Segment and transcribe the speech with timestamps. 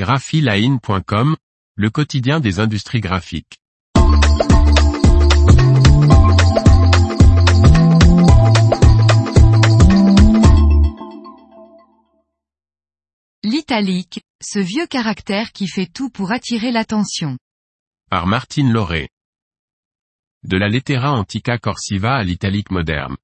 [0.00, 1.36] graphiline.com,
[1.76, 3.58] le quotidien des industries graphiques.
[13.42, 17.36] L'italique, ce vieux caractère qui fait tout pour attirer l'attention.
[18.08, 19.10] Par Martine Lauré.
[20.44, 23.18] De la lettera antica corsiva à l'italique moderne.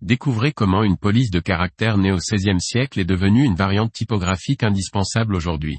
[0.00, 4.62] Découvrez comment une police de caractère née au XVIe siècle est devenue une variante typographique
[4.62, 5.78] indispensable aujourd'hui.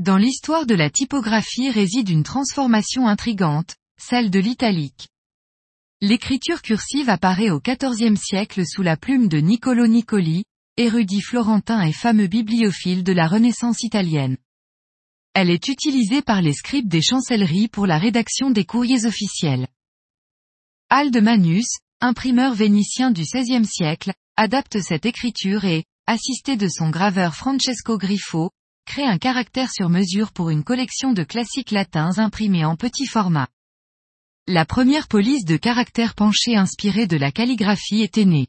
[0.00, 5.08] Dans l'histoire de la typographie réside une transformation intrigante, celle de l'italique.
[6.00, 10.44] L'écriture cursive apparaît au XIVe siècle sous la plume de Niccolo Niccoli,
[10.78, 14.38] érudit florentin et fameux bibliophile de la Renaissance italienne.
[15.34, 19.68] Elle est utilisée par les scribes des chancelleries pour la rédaction des courriers officiels.
[20.88, 27.34] Alde Manus, imprimeur vénitien du XVIe siècle, adapte cette écriture et, assisté de son graveur
[27.34, 28.50] Francesco Griffo,
[28.86, 33.48] crée un caractère sur mesure pour une collection de classiques latins imprimés en petit format.
[34.46, 38.48] La première police de caractères penchés inspirée de la calligraphie était née.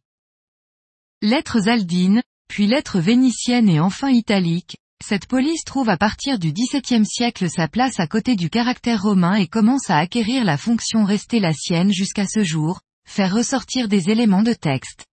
[1.21, 7.05] Lettres aldines, puis lettres vénitiennes et enfin italiques, cette police trouve à partir du XVIIe
[7.05, 11.39] siècle sa place à côté du caractère romain et commence à acquérir la fonction restée
[11.39, 15.05] la sienne jusqu'à ce jour, faire ressortir des éléments de texte.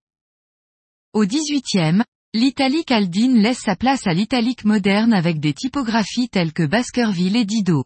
[1.14, 2.02] Au XVIIIe,
[2.34, 7.44] l'italique aldine laisse sa place à l'italique moderne avec des typographies telles que Baskerville et
[7.44, 7.84] Didot.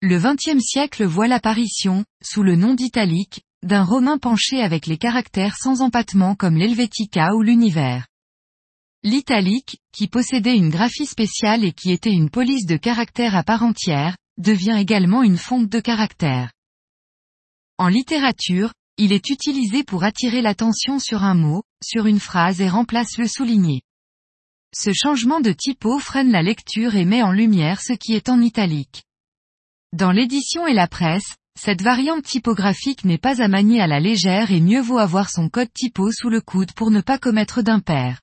[0.00, 5.56] Le XXe siècle voit l'apparition, sous le nom d'italique, d'un romain penché avec les caractères
[5.56, 8.06] sans empattement comme l'Helvetica ou l'univers.
[9.04, 13.62] L'italique, qui possédait une graphie spéciale et qui était une police de caractères à part
[13.62, 16.52] entière, devient également une fonte de caractères.
[17.78, 18.72] En littérature,
[19.04, 23.26] il est utilisé pour attirer l'attention sur un mot, sur une phrase et remplace le
[23.26, 23.82] souligné.
[24.72, 28.40] Ce changement de typo freine la lecture et met en lumière ce qui est en
[28.40, 29.02] italique.
[29.92, 34.52] Dans l'édition et la presse, cette variante typographique n'est pas à manier à la légère
[34.52, 38.20] et mieux vaut avoir son code typo sous le coude pour ne pas commettre d'impair.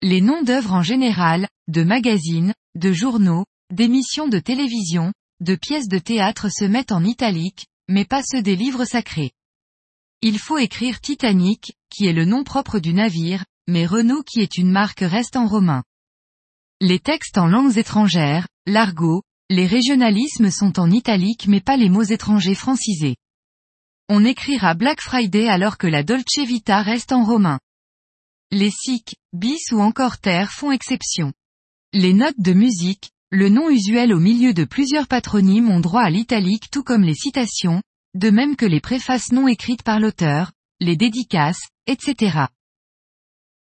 [0.00, 5.98] Les noms d'œuvres en général, de magazines, de journaux, d'émissions de télévision, de pièces de
[5.98, 9.32] théâtre se mettent en italique, mais pas ceux des livres sacrés.
[10.22, 14.58] Il faut écrire Titanic, qui est le nom propre du navire, mais Renault qui est
[14.58, 15.82] une marque reste en romain.
[16.82, 22.02] Les textes en langues étrangères, l'argot, les régionalismes sont en italique mais pas les mots
[22.02, 23.16] étrangers francisés.
[24.10, 27.58] On écrira Black Friday alors que la Dolce Vita reste en romain.
[28.50, 31.32] Les sic, bis ou encore terre font exception.
[31.94, 36.10] Les notes de musique, le nom usuel au milieu de plusieurs patronymes ont droit à
[36.10, 37.80] l'italique tout comme les citations,
[38.14, 42.46] de même que les préfaces non écrites par l'auteur, les dédicaces, etc.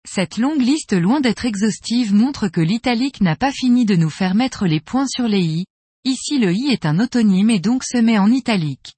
[0.07, 4.35] Cette longue liste loin d'être exhaustive montre que l'italique n'a pas fini de nous faire
[4.35, 5.65] mettre les points sur les i,
[6.07, 8.93] Ici le i est un autonyme et donc se met en italique.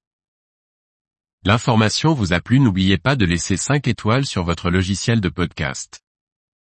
[1.45, 6.01] L'information vous a plu n'oubliez pas de laisser 5 étoiles sur votre logiciel de podcast.